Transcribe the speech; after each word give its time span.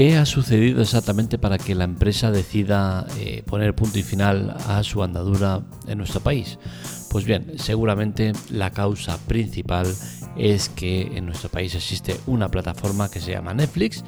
¿Qué 0.00 0.16
ha 0.16 0.24
sucedido 0.24 0.80
exactamente 0.80 1.36
para 1.36 1.58
que 1.58 1.74
la 1.74 1.84
empresa 1.84 2.30
decida 2.30 3.06
eh, 3.18 3.42
poner 3.44 3.74
punto 3.74 3.98
y 3.98 4.02
final 4.02 4.56
a 4.66 4.82
su 4.82 5.02
andadura 5.02 5.60
en 5.88 5.98
nuestro 5.98 6.22
país? 6.22 6.58
Pues 7.10 7.26
bien, 7.26 7.58
seguramente 7.58 8.32
la 8.48 8.70
causa 8.70 9.18
principal 9.18 9.86
es 10.38 10.70
que 10.70 11.02
en 11.02 11.26
nuestro 11.26 11.50
país 11.50 11.74
existe 11.74 12.16
una 12.26 12.50
plataforma 12.50 13.10
que 13.10 13.20
se 13.20 13.32
llama 13.32 13.52
Netflix 13.52 14.02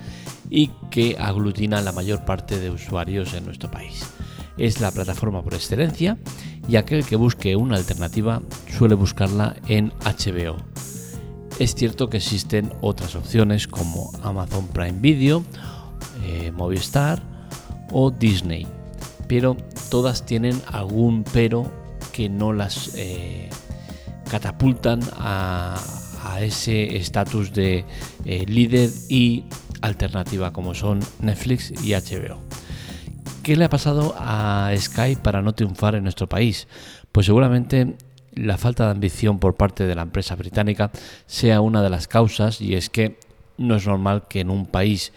y 0.48 0.68
que 0.90 1.18
aglutina 1.20 1.82
la 1.82 1.92
mayor 1.92 2.24
parte 2.24 2.58
de 2.58 2.70
usuarios 2.70 3.34
en 3.34 3.44
nuestro 3.44 3.70
país. 3.70 4.02
Es 4.56 4.80
la 4.80 4.92
plataforma 4.92 5.42
por 5.42 5.52
excelencia 5.52 6.16
y 6.66 6.76
aquel 6.76 7.04
que 7.04 7.16
busque 7.16 7.54
una 7.54 7.76
alternativa 7.76 8.40
suele 8.78 8.94
buscarla 8.94 9.56
en 9.68 9.92
HBO. 10.00 10.56
Es 11.58 11.74
cierto 11.74 12.08
que 12.08 12.16
existen 12.16 12.72
otras 12.80 13.14
opciones 13.14 13.68
como 13.68 14.10
Amazon 14.22 14.68
Prime 14.68 14.98
Video, 15.00 15.44
eh, 16.24 16.50
Movistar 16.52 17.22
o 17.90 18.10
Disney, 18.10 18.66
pero 19.28 19.56
todas 19.90 20.24
tienen 20.24 20.60
algún 20.66 21.24
pero 21.32 21.70
que 22.12 22.28
no 22.28 22.52
las 22.52 22.94
eh, 22.96 23.48
catapultan 24.30 25.00
a, 25.12 25.80
ese 26.40 26.96
estatus 26.96 27.52
de 27.52 27.84
eh, 28.24 28.46
líder 28.46 28.88
y 29.08 29.44
alternativa 29.82 30.52
como 30.52 30.74
son 30.74 31.00
Netflix 31.20 31.70
y 31.84 31.92
HBO. 31.92 32.40
¿Qué 33.42 33.54
le 33.54 33.64
ha 33.64 33.68
pasado 33.68 34.14
a 34.18 34.72
Sky 34.76 35.16
para 35.16 35.42
no 35.42 35.54
triunfar 35.54 35.94
en 35.94 36.04
nuestro 36.04 36.28
país? 36.28 36.68
Pues 37.12 37.26
seguramente 37.26 37.96
la 38.34 38.56
falta 38.56 38.86
de 38.86 38.92
ambición 38.92 39.38
por 39.38 39.56
parte 39.56 39.84
de 39.84 39.94
la 39.94 40.02
empresa 40.02 40.36
británica 40.36 40.90
sea 41.26 41.60
una 41.60 41.82
de 41.82 41.90
las 41.90 42.08
causas 42.08 42.60
y 42.60 42.74
es 42.74 42.88
que 42.88 43.18
no 43.58 43.76
es 43.76 43.86
normal 43.86 44.24
que 44.28 44.40
en 44.40 44.50
un 44.50 44.66
país 44.66 45.12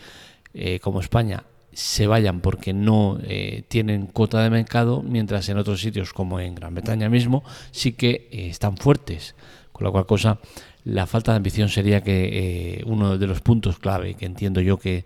eh, 0.56 0.80
como 0.80 1.02
España 1.02 1.44
se 1.74 2.08
vayan 2.08 2.40
porque 2.40 2.72
no 2.72 3.20
eh, 3.24 3.64
tienen 3.68 4.08
cuota 4.08 4.42
de 4.42 4.50
mercado, 4.50 5.04
mientras 5.04 5.50
en 5.50 5.58
otros 5.58 5.82
sitios 5.82 6.14
como 6.14 6.40
en 6.40 6.56
Gran 6.56 6.74
Bretaña 6.74 7.10
mismo 7.10 7.44
sí 7.72 7.92
que 7.92 8.30
eh, 8.32 8.48
están 8.50 8.78
fuertes. 8.78 9.36
Con 9.74 9.84
la 9.84 9.92
cual 9.92 10.06
cosa, 10.06 10.40
la 10.86 11.06
falta 11.06 11.34
de 11.34 11.38
ambición 11.38 11.68
sería 11.68 12.02
que 12.02 12.82
uno 12.86 13.18
de 13.18 13.28
los 13.28 13.42
puntos 13.42 13.78
clave 13.78 14.14
que 14.14 14.26
entiendo 14.26 14.62
yo 14.62 14.78
que, 14.78 15.04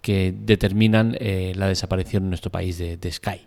que 0.00 0.32
determinan 0.32 1.16
la 1.18 1.66
desaparición 1.66 2.22
en 2.22 2.28
nuestro 2.28 2.52
país 2.52 2.78
de, 2.78 2.96
de 2.96 3.10
Sky. 3.10 3.40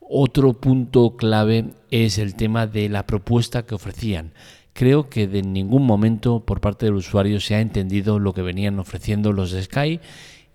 Otro 0.00 0.52
punto 0.52 1.16
clave 1.16 1.70
es 1.90 2.18
el 2.18 2.34
tema 2.34 2.66
de 2.66 2.90
la 2.90 3.06
propuesta 3.06 3.64
que 3.64 3.74
ofrecían 3.74 4.34
creo 4.76 5.08
que 5.08 5.26
de 5.26 5.42
ningún 5.42 5.84
momento 5.84 6.40
por 6.40 6.60
parte 6.60 6.86
del 6.86 6.94
usuario 6.94 7.40
se 7.40 7.54
ha 7.54 7.60
entendido 7.60 8.18
lo 8.18 8.34
que 8.34 8.42
venían 8.42 8.78
ofreciendo 8.78 9.32
los 9.32 9.50
de 9.50 9.62
Sky 9.62 10.00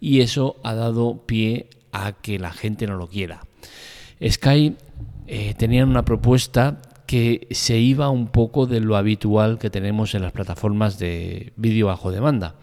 y 0.01 0.19
eso 0.19 0.57
ha 0.63 0.73
dado 0.73 1.25
pie 1.25 1.69
a 1.93 2.13
que 2.13 2.39
la 2.39 2.51
gente 2.51 2.87
no 2.87 2.97
lo 2.97 3.07
quiera. 3.07 3.45
Sky 4.21 4.75
eh, 5.27 5.53
tenía 5.53 5.85
una 5.85 6.03
propuesta 6.03 6.81
que 7.05 7.47
se 7.51 7.77
iba 7.77 8.09
un 8.09 8.27
poco 8.27 8.65
de 8.65 8.79
lo 8.79 8.97
habitual 8.97 9.59
que 9.59 9.69
tenemos 9.69 10.15
en 10.15 10.23
las 10.23 10.31
plataformas 10.31 10.97
de 10.97 11.53
vídeo 11.55 11.87
bajo 11.87 12.11
demanda. 12.11 12.55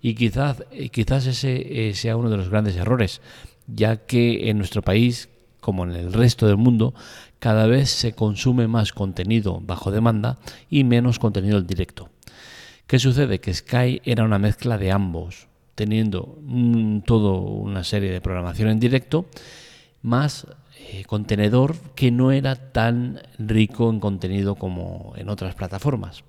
Y 0.00 0.14
quizás, 0.14 0.64
eh, 0.70 0.88
quizás 0.90 1.26
ese 1.26 1.88
eh, 1.88 1.94
sea 1.94 2.16
uno 2.16 2.30
de 2.30 2.36
los 2.36 2.48
grandes 2.48 2.76
errores, 2.76 3.20
ya 3.66 4.06
que 4.06 4.50
en 4.50 4.58
nuestro 4.58 4.82
país, 4.82 5.30
como 5.60 5.84
en 5.84 5.92
el 5.92 6.12
resto 6.12 6.46
del 6.46 6.58
mundo, 6.58 6.94
cada 7.38 7.66
vez 7.66 7.90
se 7.90 8.14
consume 8.14 8.68
más 8.68 8.92
contenido 8.92 9.60
bajo 9.60 9.90
demanda 9.90 10.38
y 10.70 10.84
menos 10.84 11.18
contenido 11.18 11.58
en 11.58 11.66
directo. 11.66 12.10
¿Qué 12.86 12.98
sucede? 12.98 13.40
Que 13.40 13.54
Sky 13.54 14.02
era 14.04 14.24
una 14.24 14.38
mezcla 14.38 14.76
de 14.76 14.92
ambos 14.92 15.48
teniendo 15.74 16.38
todo 17.06 17.40
una 17.40 17.84
serie 17.84 18.12
de 18.12 18.20
programación 18.20 18.68
en 18.68 18.80
directo, 18.80 19.26
más 20.02 20.46
eh, 20.78 21.04
contenedor 21.06 21.76
que 21.94 22.10
no 22.10 22.32
era 22.32 22.72
tan 22.72 23.22
rico 23.38 23.90
en 23.90 24.00
contenido 24.00 24.54
como 24.54 25.14
en 25.16 25.28
otras 25.28 25.54
plataformas. 25.54 26.24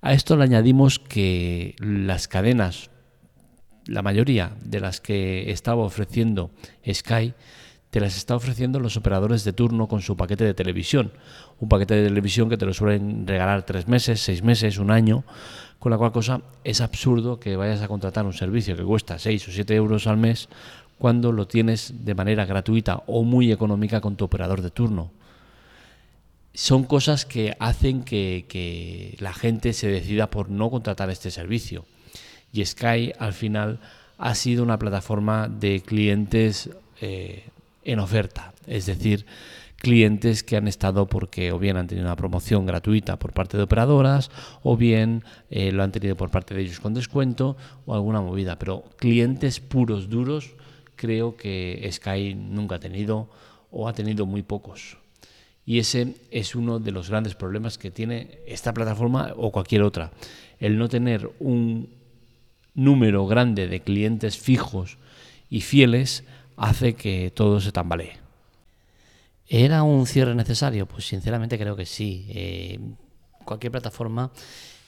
A 0.00 0.12
esto 0.12 0.36
le 0.36 0.44
añadimos 0.44 0.98
que 0.98 1.74
las 1.78 2.28
cadenas, 2.28 2.90
la 3.86 4.02
mayoría 4.02 4.52
de 4.62 4.80
las 4.80 5.00
que 5.00 5.50
estaba 5.50 5.82
ofreciendo 5.82 6.50
Sky, 6.86 7.34
te 7.90 8.00
las 8.00 8.16
está 8.16 8.36
ofreciendo 8.36 8.80
los 8.80 8.96
operadores 8.96 9.44
de 9.44 9.52
turno 9.52 9.88
con 9.88 10.02
su 10.02 10.16
paquete 10.16 10.44
de 10.44 10.54
televisión. 10.54 11.12
Un 11.58 11.68
paquete 11.68 11.94
de 11.94 12.08
televisión 12.08 12.48
que 12.48 12.58
te 12.58 12.66
lo 12.66 12.74
suelen 12.74 13.26
regalar 13.26 13.64
tres 13.64 13.88
meses, 13.88 14.20
seis 14.20 14.42
meses, 14.42 14.78
un 14.78 14.90
año, 14.90 15.24
con 15.78 15.90
la 15.90 15.98
cual 15.98 16.12
cosa 16.12 16.42
es 16.64 16.80
absurdo 16.80 17.40
que 17.40 17.56
vayas 17.56 17.80
a 17.80 17.88
contratar 17.88 18.26
un 18.26 18.32
servicio 18.32 18.76
que 18.76 18.84
cuesta 18.84 19.18
6 19.18 19.48
o 19.48 19.52
7 19.52 19.74
euros 19.74 20.06
al 20.06 20.16
mes 20.16 20.48
cuando 20.98 21.32
lo 21.32 21.46
tienes 21.46 22.04
de 22.04 22.14
manera 22.14 22.44
gratuita 22.44 23.02
o 23.06 23.22
muy 23.22 23.52
económica 23.52 24.00
con 24.00 24.16
tu 24.16 24.24
operador 24.24 24.60
de 24.60 24.70
turno. 24.70 25.12
Son 26.52 26.84
cosas 26.84 27.24
que 27.24 27.56
hacen 27.60 28.02
que, 28.02 29.16
la 29.20 29.32
gente 29.32 29.72
se 29.72 29.88
decida 29.88 30.28
por 30.28 30.50
no 30.50 30.70
contratar 30.70 31.08
este 31.08 31.30
servicio. 31.30 31.86
Y 32.52 32.64
Sky 32.64 33.12
al 33.18 33.32
final 33.32 33.78
ha 34.16 34.34
sido 34.34 34.64
una 34.64 34.78
plataforma 34.78 35.46
de 35.46 35.80
clientes 35.80 36.70
eh, 37.00 37.44
en 37.88 38.00
oferta. 38.00 38.52
Es 38.66 38.86
decir, 38.86 39.24
clientes 39.76 40.42
que 40.42 40.56
han 40.56 40.68
estado 40.68 41.06
porque 41.06 41.52
o 41.52 41.58
bien 41.58 41.76
han 41.76 41.86
tenido 41.86 42.06
una 42.06 42.16
promoción 42.16 42.66
gratuita 42.66 43.18
por 43.18 43.32
parte 43.32 43.56
de 43.56 43.62
operadoras 43.62 44.30
o 44.62 44.76
bien 44.76 45.24
eh, 45.50 45.72
lo 45.72 45.82
han 45.82 45.92
tenido 45.92 46.14
por 46.16 46.30
parte 46.30 46.54
de 46.54 46.62
ellos 46.62 46.80
con 46.80 46.92
descuento 46.92 47.56
o 47.86 47.94
alguna 47.94 48.20
movida. 48.20 48.58
Pero 48.58 48.84
clientes 48.98 49.60
puros, 49.60 50.10
duros, 50.10 50.54
creo 50.96 51.36
que 51.36 51.88
Sky 51.90 52.34
nunca 52.34 52.76
ha 52.76 52.80
tenido 52.80 53.30
o 53.70 53.88
ha 53.88 53.94
tenido 53.94 54.26
muy 54.26 54.42
pocos. 54.42 54.98
Y 55.64 55.78
ese 55.78 56.14
es 56.30 56.54
uno 56.54 56.78
de 56.78 56.92
los 56.92 57.08
grandes 57.08 57.34
problemas 57.34 57.78
que 57.78 57.90
tiene 57.90 58.40
esta 58.46 58.74
plataforma 58.74 59.32
o 59.36 59.50
cualquier 59.50 59.82
otra. 59.82 60.12
El 60.58 60.76
no 60.76 60.88
tener 60.88 61.30
un 61.40 61.88
número 62.74 63.26
grande 63.26 63.66
de 63.66 63.80
clientes 63.80 64.38
fijos 64.38 64.98
y 65.50 65.60
fieles 65.60 66.24
hace 66.58 66.94
que 66.94 67.32
todo 67.34 67.60
se 67.60 67.72
tambalee. 67.72 68.18
¿Era 69.48 69.82
un 69.82 70.06
cierre 70.06 70.34
necesario? 70.34 70.86
Pues 70.86 71.06
sinceramente 71.06 71.58
creo 71.58 71.74
que 71.74 71.86
sí. 71.86 72.26
Eh, 72.28 72.78
cualquier 73.44 73.72
plataforma 73.72 74.30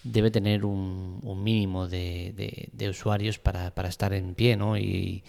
debe 0.02 0.30
tener 0.30 0.64
un, 0.64 1.20
mínimo 1.42 1.88
de, 1.88 2.88
usuarios 2.90 3.38
para, 3.38 3.72
estar 3.88 4.12
en 4.12 4.34
pie, 4.34 4.56
¿no? 4.56 4.76
Y 4.76 5.22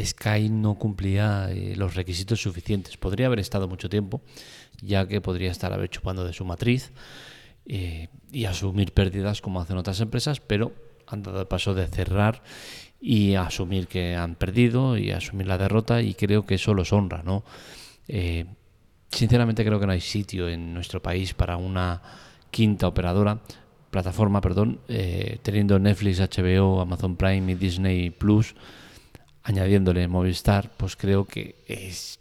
Sky 0.00 0.48
no 0.48 0.76
cumplía 0.76 1.50
eh, 1.50 1.74
los 1.76 1.94
requisitos 1.94 2.40
suficientes. 2.40 2.96
Podría 2.96 3.26
haber 3.26 3.40
estado 3.40 3.68
mucho 3.68 3.90
tiempo, 3.90 4.22
ya 4.80 5.06
que 5.06 5.20
podría 5.20 5.50
estar 5.50 5.72
haber 5.72 5.90
chupando 5.90 6.24
de 6.24 6.32
su 6.32 6.46
matriz 6.46 6.92
eh, 7.66 8.08
y 8.30 8.46
asumir 8.46 8.92
pérdidas 8.92 9.42
como 9.42 9.60
hacen 9.60 9.76
otras 9.76 10.00
empresas, 10.00 10.40
pero 10.40 10.72
han 11.06 11.22
dado 11.22 11.40
el 11.40 11.46
paso 11.46 11.74
de 11.74 11.86
cerrar 11.88 12.42
y 13.02 13.34
asumir 13.34 13.88
que 13.88 14.14
han 14.14 14.36
perdido 14.36 14.96
y 14.96 15.10
asumir 15.10 15.48
la 15.48 15.58
derrota 15.58 16.00
y 16.00 16.14
creo 16.14 16.46
que 16.46 16.54
eso 16.54 16.72
los 16.72 16.92
honra, 16.92 17.22
¿no? 17.24 17.42
Sinceramente 19.12 19.64
creo 19.64 19.78
que 19.78 19.86
no 19.86 19.92
hay 19.92 20.00
sitio 20.00 20.48
en 20.48 20.72
nuestro 20.72 21.02
país 21.02 21.34
para 21.34 21.58
una 21.58 22.00
quinta 22.50 22.88
operadora, 22.88 23.40
plataforma, 23.90 24.40
perdón, 24.40 24.80
eh, 24.88 25.38
teniendo 25.42 25.78
Netflix, 25.78 26.18
HBO, 26.18 26.80
Amazon 26.80 27.16
Prime 27.16 27.52
y 27.52 27.54
Disney 27.54 28.08
Plus, 28.08 28.54
añadiéndole 29.42 30.08
Movistar, 30.08 30.70
pues 30.78 30.96
creo 30.96 31.26
que 31.26 31.56
es 31.66 32.20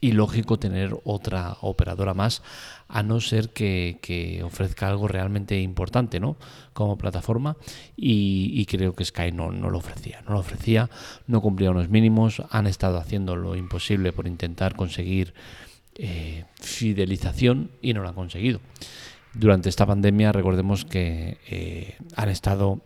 ilógico 0.00 0.58
tener 0.58 0.96
otra 1.04 1.56
operadora 1.60 2.14
más, 2.14 2.42
a 2.88 3.02
no 3.02 3.20
ser 3.20 3.50
que, 3.50 4.42
ofrezca 4.44 4.88
algo 4.88 5.08
realmente 5.08 5.60
importante, 5.60 6.20
¿no? 6.20 6.36
Como 6.72 6.98
plataforma, 6.98 7.56
y, 7.96 8.64
creo 8.66 8.94
que 8.94 9.04
Sky 9.04 9.32
no, 9.32 9.50
no, 9.50 9.70
lo 9.70 9.78
ofrecía, 9.78 10.22
no 10.26 10.34
lo 10.34 10.40
ofrecía, 10.40 10.90
no 11.26 11.40
cumplía 11.40 11.70
unos 11.70 11.88
mínimos, 11.88 12.42
han 12.50 12.66
estado 12.66 12.98
haciendo 12.98 13.36
lo 13.36 13.56
imposible 13.56 14.12
por 14.12 14.26
intentar 14.26 14.74
conseguir 14.74 15.34
eh, 15.96 16.44
fidelización 16.54 17.70
y 17.82 17.92
no 17.92 18.02
lo 18.02 18.08
han 18.08 18.14
conseguido. 18.14 18.60
Durante 19.34 19.68
esta 19.68 19.86
pandemia 19.86 20.32
recordemos 20.32 20.84
que 20.84 21.38
eh, 21.48 21.96
han 22.16 22.28
estado 22.28 22.80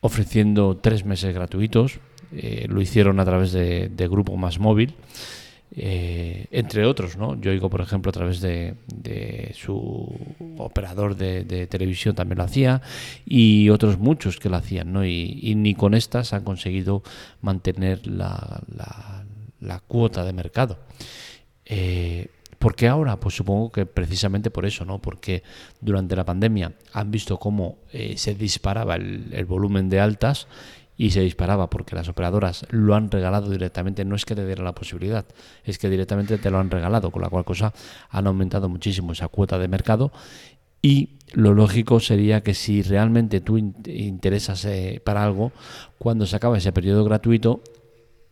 ofreciendo 0.00 0.76
tres 0.76 1.04
meses 1.04 1.34
gratuitos, 1.34 2.00
eh, 2.32 2.66
lo 2.68 2.80
hicieron 2.80 3.20
a 3.20 3.24
través 3.24 3.52
de, 3.52 4.08
Grupo 4.10 4.36
Más 4.36 4.58
Móvil, 4.58 4.94
entre 5.70 6.86
otros, 6.86 7.16
¿no? 7.16 7.40
Yo 7.40 7.50
oigo, 7.50 7.70
por 7.70 7.80
ejemplo, 7.80 8.10
a 8.10 8.12
través 8.12 8.40
de, 8.40 8.74
su 9.54 10.08
operador 10.56 11.16
de, 11.16 11.66
televisión 11.66 12.14
también 12.14 12.38
lo 12.38 12.44
hacía 12.44 12.82
y 13.26 13.68
otros 13.70 13.98
muchos 13.98 14.38
que 14.38 14.48
lo 14.48 14.56
hacían, 14.56 14.92
¿no? 14.92 15.04
Y, 15.04 15.54
ni 15.56 15.74
con 15.74 15.94
estas 15.94 16.32
han 16.32 16.44
conseguido 16.44 17.02
mantener 17.42 18.06
la, 18.06 18.62
la, 19.60 19.80
cuota 19.80 20.24
de 20.24 20.32
mercado. 20.32 20.78
¿Por 22.58 22.74
qué 22.74 22.88
ahora? 22.88 23.20
Pues 23.20 23.36
supongo 23.36 23.70
que 23.70 23.86
precisamente 23.86 24.50
por 24.50 24.66
eso, 24.66 24.84
¿no? 24.84 24.98
Porque 24.98 25.42
durante 25.80 26.16
la 26.16 26.24
pandemia 26.24 26.72
han 26.92 27.10
visto 27.10 27.38
cómo 27.38 27.78
eh, 27.92 28.16
se 28.16 28.34
disparaba 28.34 28.96
el, 28.96 29.44
volumen 29.46 29.88
de 29.88 30.00
altas 30.00 30.48
y 30.98 31.12
se 31.12 31.20
disparaba 31.20 31.70
porque 31.70 31.94
las 31.94 32.08
operadoras 32.08 32.66
lo 32.70 32.96
han 32.96 33.10
regalado 33.10 33.50
directamente, 33.50 34.04
no 34.04 34.16
es 34.16 34.26
que 34.26 34.34
te 34.34 34.44
dieran 34.44 34.64
la 34.64 34.74
posibilidad, 34.74 35.24
es 35.64 35.78
que 35.78 35.88
directamente 35.88 36.36
te 36.36 36.50
lo 36.50 36.58
han 36.58 36.70
regalado, 36.70 37.12
con 37.12 37.22
la 37.22 37.30
cual 37.30 37.44
cosa 37.44 37.72
han 38.10 38.26
aumentado 38.26 38.68
muchísimo 38.68 39.12
esa 39.12 39.28
cuota 39.28 39.58
de 39.58 39.68
mercado 39.68 40.12
y 40.82 41.10
lo 41.32 41.54
lógico 41.54 42.00
sería 42.00 42.42
que 42.42 42.52
si 42.52 42.82
realmente 42.82 43.40
tú 43.40 43.58
interesas 43.58 44.64
eh, 44.64 45.00
para 45.04 45.24
algo, 45.24 45.52
cuando 45.98 46.26
se 46.26 46.36
acaba 46.36 46.58
ese 46.58 46.72
periodo 46.72 47.04
gratuito, 47.04 47.62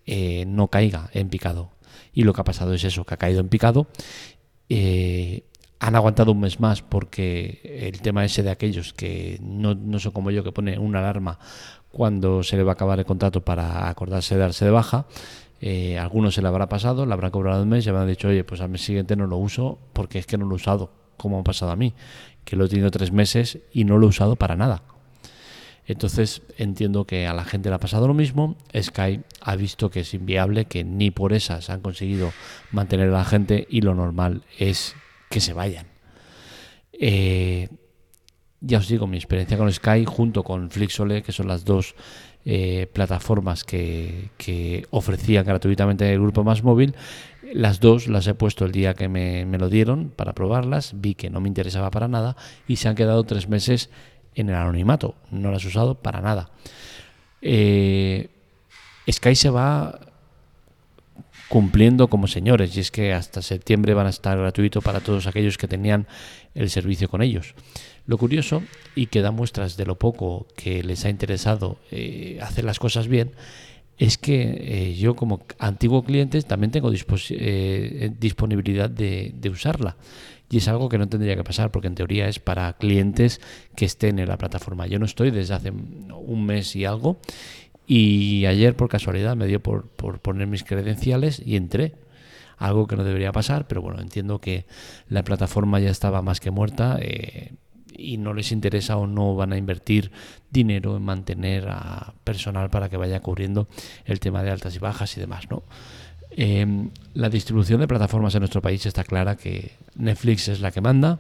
eh, 0.05 0.45
no 0.47 0.69
caiga 0.69 1.11
en 1.13 1.29
picado. 1.29 1.71
Y 2.13 2.25
lo 2.25 2.33
que 2.33 2.41
ha 2.41 2.45
pasado 2.45 2.75
es 2.75 2.85
eso, 2.85 3.05
que 3.05 3.15
ha 3.15 3.19
caído 3.19 3.41
en 3.41 3.49
picado. 3.49 3.89
Eh, 4.69 5.45
han 5.79 5.95
aguantado 5.95 6.33
un 6.33 6.41
mes 6.41 6.59
más 6.59 6.83
porque 6.83 7.61
el 7.65 8.01
tema 8.01 8.25
ese 8.25 8.43
de 8.43 8.51
aquellos 8.51 8.93
que 8.93 9.39
no, 9.43 9.75
no 9.75 9.99
son 9.99 10.13
como 10.13 10.31
yo, 10.31 10.43
que 10.43 10.53
pone 10.53 10.79
una 10.79 11.01
alarma 11.01 11.39
cuando 11.97 12.43
se 12.43 12.59
le 12.59 12.63
va 12.63 12.73
a 12.73 12.75
acabar 12.75 12.99
el 12.99 13.07
contrato 13.07 13.41
para 13.41 13.89
acordarse 13.89 14.35
de 14.35 14.41
darse 14.43 14.67
de 14.67 14.71
baja. 14.71 15.07
Eh, 15.63 15.99
algunos 15.99 16.35
se 16.35 16.43
le 16.43 16.49
habrá 16.49 16.69
pasado, 16.69 17.07
le 17.07 17.13
habrán 17.15 17.31
cobrado 17.31 17.63
un 17.63 17.71
mes 17.71 17.87
y 17.87 17.89
habrán 17.89 18.07
dicho, 18.07 18.29
oye, 18.29 18.45
pues 18.45 18.61
al 18.61 18.69
mes 18.69 18.83
siguiente 18.83 19.17
no 19.17 19.27
lo 19.27 19.39
uso 19.39 19.79
porque 19.95 20.19
es 20.19 20.27
que 20.27 20.37
no 20.37 20.45
lo 20.45 20.53
he 20.53 20.57
usado, 20.57 20.91
como 21.17 21.39
ha 21.39 21.43
pasado 21.43 21.73
a 21.73 21.77
mí, 21.77 21.95
que 22.45 22.55
lo 22.55 22.67
he 22.67 22.69
tenido 22.69 22.91
tres 22.91 23.13
meses 23.13 23.61
y 23.73 23.85
no 23.85 23.97
lo 23.97 24.05
he 24.05 24.09
usado 24.11 24.37
para 24.37 24.57
nada. 24.57 24.83
Entonces 25.87 26.43
entiendo 26.59 27.07
que 27.07 27.27
a 27.27 27.33
la 27.33 27.45
gente 27.47 27.71
le 27.71 27.77
ha 27.77 27.81
pasado 27.81 28.07
lo 28.07 28.13
mismo. 28.13 28.57
Sky 28.79 29.23
ha 29.41 29.57
visto 29.57 29.89
que 29.89 30.01
es 30.01 30.13
inviable, 30.13 30.67
que 30.67 30.85
ni 30.85 31.11
por 31.11 31.33
esas 31.33 31.71
han 31.71 31.81
conseguido 31.81 32.31
mantener 32.73 33.09
a 33.09 33.13
la 33.13 33.25
gente 33.25 33.67
y 33.71 33.81
lo 33.81 33.95
normal 33.95 34.43
es 34.59 34.95
que 35.31 35.41
se 35.41 35.55
vayan. 35.55 35.87
Eh, 36.93 37.71
ya 38.61 38.79
os 38.79 38.89
digo, 38.89 39.07
mi 39.07 39.17
experiencia 39.17 39.59
con 39.59 39.73
Sky 39.73 40.05
junto 40.05 40.43
con 40.43 40.71
Flixole, 40.71 41.23
que 41.23 41.33
son 41.33 41.49
las 41.49 41.65
dos 41.65 41.95
eh, 42.45 42.87
plataformas 42.93 43.65
que, 43.65 44.31
que, 44.37 44.87
ofrecían 44.91 45.45
gratuitamente 45.45 46.13
el 46.13 46.21
grupo 46.21 46.45
Más 46.45 46.63
Móvil, 46.63 46.95
las 47.53 47.81
dos 47.81 48.09
las 48.09 48.27
he 48.27 48.35
puesto 48.35 48.65
el 48.65 48.73
día 48.73 48.95
que 48.95 49.09
me, 49.09 49.45
me, 49.45 49.59
lo 49.59 49.69
dieron 49.69 50.11
para 50.15 50.35
probarlas, 50.35 50.93
vi 50.97 51.15
que 51.15 51.31
no 51.31 51.41
me 51.41 51.49
interesaba 51.49 51.91
para 51.91 52.09
nada 52.09 52.37
y 52.67 52.77
se 52.77 52.89
han 52.89 52.95
quedado 52.95 53.25
tres 53.25 53.49
meses 53.49 53.91
en 54.35 54.49
el 54.49 54.55
anonimato, 54.55 55.15
no 55.31 55.51
las 55.51 55.65
he 55.65 55.69
usado 55.69 55.97
para 55.97 56.21
nada. 56.21 56.51
Eh, 57.43 58.29
Sky 59.11 59.35
se 59.35 59.51
va 59.51 60.01
cumpliendo 61.49 62.09
como 62.09 62.27
señores 62.27 62.77
y 62.77 62.81
es 62.81 62.91
que 62.91 63.13
hasta 63.13 63.43
septiembre 63.43 63.95
van 63.95 64.07
a 64.07 64.11
estar 64.11 64.37
gratuito 64.37 64.83
para 64.83 65.01
todos 65.01 65.27
aquellos 65.27 65.59
que 65.59 65.69
tenían 65.69 66.07
el 66.55 66.71
servicio 66.71 67.09
con 67.09 67.23
ellos. 67.23 67.55
Lo 68.07 68.19
curioso 68.19 68.63
y 68.95 69.07
que 69.07 69.23
da 69.23 69.31
muestras 69.31 69.77
de 69.77 69.87
lo 69.87 69.99
poco 69.99 70.47
que 70.57 70.83
les 70.83 71.05
ha 71.05 71.11
interesado 71.11 71.79
eh, 71.91 72.39
hacer 72.43 72.65
las 72.65 72.79
cosas 72.79 73.09
bien 73.09 73.33
es 73.99 74.19
que 74.19 74.43
eh, 74.61 74.95
yo 74.95 75.17
como 75.17 75.43
antiguo 75.59 76.03
cliente 76.03 76.43
también 76.43 76.71
tengo 76.71 76.93
eh, 76.93 78.11
disponibilidad 78.19 78.91
de, 78.91 79.33
de, 79.35 79.49
usarla 79.49 79.97
y 80.51 80.59
es 80.59 80.69
algo 80.69 80.89
que 80.89 80.99
no 80.99 81.09
tendría 81.09 81.35
que 81.35 81.45
pasar 81.45 81.71
porque 81.71 81.89
en 81.89 81.95
teoría 81.95 82.29
es 82.29 82.39
para 82.39 82.75
clientes 82.75 83.41
que 83.75 83.85
estén 83.85 84.19
en 84.19 84.29
la 84.29 84.37
plataforma. 84.37 84.87
Yo 84.87 84.99
no 84.99 85.07
estoy 85.07 85.31
desde 85.31 85.55
hace 85.55 85.71
un 85.71 86.47
mes 86.47 86.77
y 86.77 86.85
algo 86.85 87.19
y 87.87 88.47
ayer 88.47 88.75
por 88.75 88.89
casualidad 88.89 89.37
me 89.37 89.47
dio 89.47 89.63
por, 89.63 89.89
poner 90.21 90.47
mis 90.47 90.65
credenciales 90.65 91.41
y 91.45 91.57
entré. 91.57 91.95
Algo 92.59 92.87
que 92.87 92.97
no 92.97 93.05
debería 93.05 93.33
pasar, 93.33 93.69
pero 93.69 93.83
bueno, 93.83 94.01
entiendo 94.01 94.41
que 94.41 94.65
la 95.09 95.25
plataforma 95.25 95.79
ya 95.79 95.91
estaba 95.91 96.23
más 96.23 96.41
que 96.41 96.51
muerta 96.51 96.97
eh, 97.01 97.53
y 97.93 98.17
no 98.17 98.33
les 98.33 98.51
interesa 98.51 98.97
o 98.97 99.07
no 99.07 99.35
van 99.37 99.53
a 99.53 99.59
invertir 99.59 100.11
dinero 100.51 100.97
en 100.97 101.03
mantener 101.03 101.69
a 101.69 102.15
personal 102.25 102.71
para 102.71 102.89
que 102.89 102.97
vaya 102.97 103.21
cubriendo 103.21 103.69
el 104.07 104.21
tema 104.21 104.43
de 104.43 104.51
altas 104.51 104.75
y 104.75 104.79
bajas 104.79 105.17
y 105.19 105.21
demás, 105.21 105.51
¿no? 105.51 105.65
Em, 106.31 106.91
la 107.15 107.29
distribución 107.29 107.81
de 107.81 107.89
plataformas 107.89 108.35
en 108.35 108.41
nuestro 108.41 108.61
país 108.61 108.85
está 108.87 109.05
clara 109.05 109.37
que 109.37 109.73
Netflix 109.95 110.49
es 110.49 110.61
la 110.61 110.71
que 110.71 110.81
manda. 110.81 111.19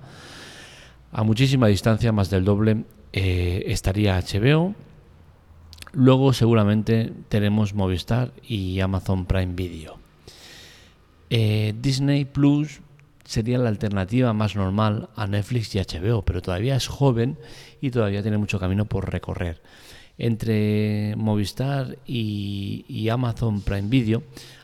A 1.12 1.22
muchísima 1.22 1.68
distancia, 1.68 2.12
más 2.12 2.28
del 2.28 2.44
doble, 2.44 2.84
eh, 3.12 3.64
estaría 3.66 4.18
HBO, 4.18 4.74
Luego 5.98 6.34
seguramente 6.34 7.10
tenemos 7.30 7.72
Movistar 7.72 8.30
y 8.46 8.80
Amazon 8.80 9.24
Prime 9.24 9.54
Video. 9.54 9.96
Eh, 11.30 11.72
Disney 11.80 12.26
Plus 12.26 12.82
sería 13.24 13.56
la 13.56 13.70
alternativa 13.70 14.34
más 14.34 14.56
normal 14.56 15.08
a 15.16 15.26
Netflix 15.26 15.74
y 15.74 15.78
HBO, 15.78 16.20
pero 16.20 16.42
todavía 16.42 16.76
es 16.76 16.86
joven 16.86 17.38
y 17.80 17.92
todavía 17.92 18.20
tiene 18.20 18.36
mucho 18.36 18.60
camino 18.60 18.84
por 18.84 19.10
recorrer. 19.10 19.62
Entre 20.18 21.14
Movistar 21.16 21.96
y, 22.06 23.08
Amazon 23.10 23.62
Prime 23.62 23.88
Video, 23.88 24.22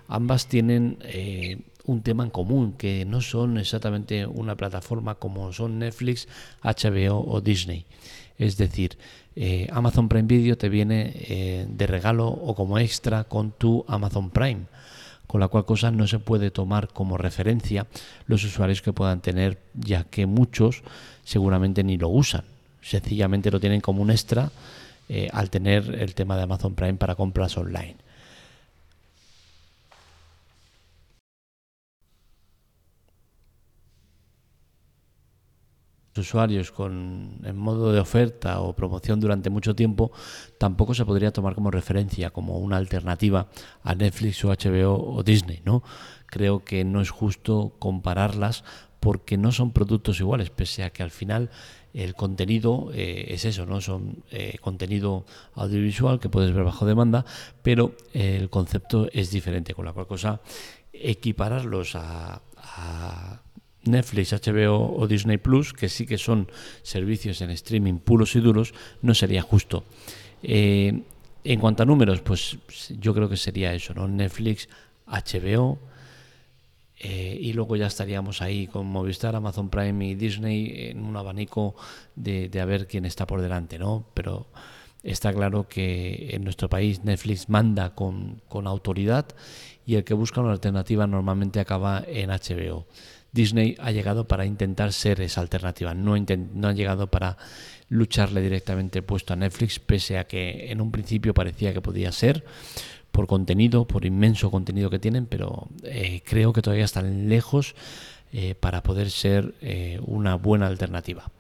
ambas 0.08 0.48
tienen 0.48 0.98
eh, 1.00 1.62
un 1.86 2.02
tema 2.02 2.24
en 2.24 2.30
común, 2.30 2.74
que 2.74 3.06
no 3.06 3.22
son 3.22 3.56
exactamente 3.56 4.26
una 4.26 4.54
plataforma 4.54 5.14
como 5.14 5.50
son 5.54 5.78
Netflix, 5.78 6.28
HBO 6.62 7.24
o 7.26 7.40
Disney. 7.40 7.86
Es 8.38 8.56
decir, 8.56 8.98
eh, 9.34 9.68
Amazon 9.72 10.08
Prime 10.08 10.28
Video 10.28 10.58
te 10.58 10.68
viene 10.68 11.12
eh, 11.14 11.66
de 11.68 11.86
regalo 11.86 12.28
o 12.28 12.54
como 12.54 12.78
extra 12.78 13.24
con 13.24 13.52
tu 13.52 13.84
Amazon 13.88 14.30
Prime, 14.30 14.62
con 15.26 15.40
la 15.40 15.48
cual 15.48 15.64
cosa 15.64 15.90
no 15.90 16.06
se 16.06 16.18
puede 16.18 16.50
tomar 16.50 16.88
como 16.88 17.16
referencia 17.16 17.86
los 18.26 18.44
usuarios 18.44 18.82
que 18.82 18.92
puedan 18.92 19.20
tener, 19.20 19.58
ya 19.74 20.04
que 20.04 20.26
muchos 20.26 20.82
seguramente 21.24 21.82
ni 21.82 21.96
lo 21.96 22.08
usan, 22.08 22.44
sencillamente 22.82 23.50
lo 23.50 23.60
tienen 23.60 23.80
como 23.80 24.02
un 24.02 24.10
extra 24.10 24.50
eh, 25.08 25.28
al 25.32 25.50
tener 25.50 25.94
el 25.98 26.14
tema 26.14 26.36
de 26.36 26.42
Amazon 26.42 26.74
Prime 26.74 26.94
para 26.94 27.14
compras 27.14 27.56
online. 27.56 27.96
Usuarios 36.20 36.72
con 36.72 37.40
en 37.44 37.56
modo 37.56 37.92
de 37.92 38.00
oferta 38.00 38.60
o 38.60 38.74
promoción 38.74 39.20
durante 39.20 39.50
mucho 39.50 39.74
tiempo 39.74 40.12
tampoco 40.58 40.94
se 40.94 41.04
podría 41.04 41.32
tomar 41.32 41.54
como 41.54 41.70
referencia 41.70 42.30
como 42.30 42.58
una 42.58 42.76
alternativa 42.76 43.48
a 43.82 43.94
Netflix 43.94 44.44
o 44.44 44.48
HBO 44.48 45.14
o 45.14 45.22
Disney 45.22 45.62
no 45.64 45.82
creo 46.26 46.64
que 46.64 46.84
no 46.84 47.00
es 47.00 47.10
justo 47.10 47.74
compararlas 47.78 48.64
porque 49.00 49.36
no 49.36 49.52
son 49.52 49.72
productos 49.72 50.20
iguales 50.20 50.50
pese 50.50 50.84
a 50.84 50.90
que 50.90 51.02
al 51.02 51.10
final 51.10 51.50
el 51.94 52.14
contenido 52.14 52.90
eh, 52.94 53.26
es 53.28 53.44
eso 53.44 53.66
no 53.66 53.80
son 53.80 54.24
eh, 54.30 54.58
contenido 54.60 55.24
audiovisual 55.54 56.20
que 56.20 56.28
puedes 56.28 56.52
ver 56.52 56.64
bajo 56.64 56.86
demanda 56.86 57.24
pero 57.62 57.96
el 58.12 58.50
concepto 58.50 59.08
es 59.12 59.30
diferente 59.30 59.74
con 59.74 59.84
la 59.84 59.92
cual 59.92 60.06
cosa 60.06 60.40
equipararlos 60.92 61.96
a 61.96 62.42
Netflix, 63.84 64.32
HBO 64.32 64.94
o 64.96 65.06
Disney 65.06 65.38
Plus, 65.38 65.72
que 65.72 65.88
sí 65.88 66.06
que 66.06 66.18
son 66.18 66.48
servicios 66.82 67.40
en 67.40 67.50
streaming 67.50 67.98
puros 67.98 68.36
y 68.36 68.40
duros, 68.40 68.74
no 69.02 69.14
sería 69.14 69.42
justo. 69.42 69.84
Eh, 70.42 71.02
en 71.44 71.60
cuanto 71.60 71.82
a 71.82 71.86
números, 71.86 72.20
pues 72.20 72.58
yo 73.00 73.14
creo 73.14 73.28
que 73.28 73.36
sería 73.36 73.74
eso, 73.74 73.94
¿no? 73.94 74.06
Netflix, 74.06 74.68
HBO, 75.06 75.78
eh, 77.04 77.36
y 77.40 77.52
luego 77.52 77.74
ya 77.74 77.86
estaríamos 77.86 78.42
ahí 78.42 78.68
con 78.68 78.86
Movistar, 78.86 79.34
Amazon 79.34 79.68
Prime 79.68 80.06
y 80.06 80.14
Disney 80.14 80.90
en 80.90 81.04
un 81.04 81.16
abanico 81.16 81.74
de, 82.14 82.48
de 82.48 82.60
a 82.60 82.64
ver 82.64 82.86
quién 82.86 83.04
está 83.04 83.26
por 83.26 83.40
delante, 83.40 83.76
¿no? 83.76 84.06
Pero 84.14 84.46
está 85.02 85.32
claro 85.32 85.68
que 85.68 86.30
en 86.30 86.44
nuestro 86.44 86.68
país 86.68 87.02
Netflix 87.02 87.48
manda 87.48 87.94
con, 87.96 88.40
con 88.48 88.68
autoridad 88.68 89.26
y 89.84 89.96
el 89.96 90.04
que 90.04 90.14
busca 90.14 90.40
una 90.40 90.52
alternativa 90.52 91.08
normalmente 91.08 91.58
acaba 91.58 92.04
en 92.06 92.30
HBO. 92.30 92.86
Disney 93.32 93.76
ha 93.80 93.90
llegado 93.90 94.28
para 94.28 94.44
intentar 94.44 94.92
ser 94.92 95.20
esa 95.22 95.40
alternativa, 95.40 95.94
no, 95.94 96.14
ha 96.14 96.72
llegado 96.72 97.06
para 97.06 97.38
lucharle 97.88 98.42
directamente 98.42 99.02
puesto 99.02 99.32
a 99.32 99.36
Netflix, 99.36 99.78
pese 99.78 100.18
a 100.18 100.24
que 100.24 100.70
en 100.70 100.80
un 100.80 100.92
principio 100.92 101.32
parecía 101.34 101.72
que 101.72 101.80
podía 101.80 102.12
ser 102.12 102.44
por 103.10 103.26
contenido, 103.26 103.86
por 103.86 104.04
inmenso 104.04 104.50
contenido 104.50 104.90
que 104.90 104.98
tienen, 104.98 105.26
pero 105.26 105.68
eh, 105.82 106.22
creo 106.24 106.52
que 106.52 106.62
todavía 106.62 106.84
están 106.84 107.28
lejos 107.28 107.74
eh, 108.32 108.54
para 108.54 108.82
poder 108.82 109.10
ser 109.10 109.54
eh, 109.60 109.98
una 110.06 110.36
buena 110.36 110.66
alternativa. 110.66 111.30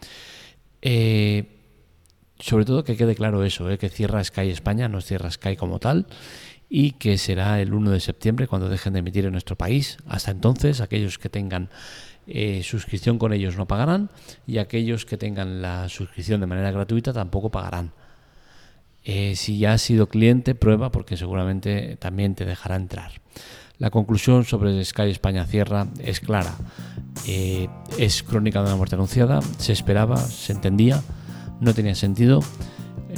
sobre 2.38 2.64
todo 2.64 2.84
que 2.84 2.96
quede 2.96 3.14
claro 3.14 3.44
eso, 3.44 3.68
que 3.78 3.88
cierra 3.88 4.24
Sky 4.24 4.50
España, 4.50 4.88
no 4.88 5.00
cierra 5.00 5.30
Sky 5.30 5.56
como 5.56 5.78
tal, 5.78 6.06
y 6.74 6.92
que 6.92 7.18
será 7.18 7.60
el 7.60 7.74
1 7.74 7.90
de 7.90 8.00
septiembre 8.00 8.48
cuando 8.48 8.70
dejen 8.70 8.94
de 8.94 9.00
emitir 9.00 9.26
en 9.26 9.32
nuestro 9.32 9.56
país. 9.56 9.98
Hasta 10.08 10.30
entonces, 10.30 10.80
aquellos 10.80 11.18
que 11.18 11.28
tengan 11.28 11.68
eh, 12.26 12.62
suscripción 12.64 13.18
con 13.18 13.34
ellos 13.34 13.58
no 13.58 13.66
pagarán 13.66 14.08
y 14.46 14.56
aquellos 14.56 15.04
que 15.04 15.18
tengan 15.18 15.60
la 15.60 15.90
suscripción 15.90 16.40
de 16.40 16.46
manera 16.46 16.70
gratuita 16.70 17.12
tampoco 17.12 17.50
pagarán. 17.50 17.92
Eh, 19.04 19.34
si 19.36 19.58
ya 19.58 19.74
has 19.74 19.82
sido 19.82 20.08
cliente, 20.08 20.54
prueba 20.54 20.90
porque 20.90 21.18
seguramente 21.18 21.96
también 21.96 22.34
te 22.34 22.46
dejará 22.46 22.76
entrar. 22.76 23.20
La 23.76 23.90
conclusión 23.90 24.46
sobre 24.46 24.82
Sky 24.82 25.10
España 25.10 25.44
Cierra 25.44 25.88
es 26.00 26.20
clara. 26.20 26.54
Eh, 27.26 27.68
es 27.98 28.22
crónica 28.22 28.60
de 28.60 28.68
una 28.68 28.76
muerte 28.76 28.94
anunciada, 28.94 29.42
se 29.58 29.74
esperaba, 29.74 30.16
se 30.16 30.54
entendía, 30.54 31.02
no 31.60 31.74
tenía 31.74 31.94
sentido 31.94 32.40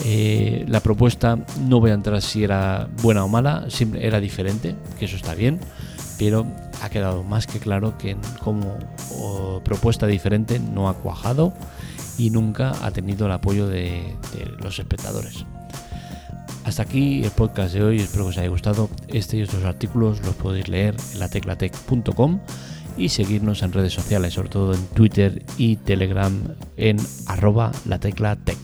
Eh, 0.05 0.65
la 0.69 0.81
propuesta, 0.81 1.39
no 1.69 1.81
voy 1.81 1.91
a 1.91 1.95
entrar 1.95 2.21
si 2.21 2.43
era 2.43 2.89
buena 3.03 3.25
o 3.25 3.29
mala, 3.29 3.67
era 4.01 4.21
diferente, 4.21 4.75
que 4.99 5.05
eso 5.05 5.17
está 5.17 5.35
bien, 5.35 5.61
pero 6.19 6.47
ha 6.83 6.89
quedado 6.91 7.23
más 7.23 7.47
que 7.47 7.59
claro 7.59 7.97
que 7.97 8.17
como 8.43 8.79
propuesta 9.65 10.07
diferente 10.07 10.59
no 10.59 10.89
ha 10.89 10.95
cuajado 10.95 11.53
y 12.19 12.31
nunca 12.31 12.73
ha 12.83 12.91
tenido 12.91 13.27
el 13.27 13.33
apoyo 13.33 13.67
de, 13.67 14.17
los 14.63 14.79
espectadores. 14.79 15.45
Hasta 16.65 16.83
aquí 16.83 17.23
el 17.23 17.31
podcast 17.31 17.75
de 17.75 17.83
hoy, 17.83 18.01
espero 18.01 18.25
que 18.25 18.31
os 18.31 18.39
haya 18.39 18.49
gustado. 18.49 18.89
Este 19.09 19.37
y 19.37 19.43
otros 19.43 19.65
artículos 19.65 20.21
los 20.25 20.35
podéis 20.35 20.69
leer 20.69 20.95
en 21.13 21.21
la 21.21 21.27
lateclatec.com 21.27 22.41
y 22.97 23.11
seguirnos 23.11 23.63
en 23.63 23.73
redes 23.73 23.93
sociales, 23.93 24.35
sobre 24.35 24.49
todo 24.49 24.73
en 24.73 24.87
Twitter 24.89 25.43
y 25.59 25.77
Telegram 25.77 26.33
en 26.77 26.97
arroba 27.27 27.73
lateclatec. 27.85 28.64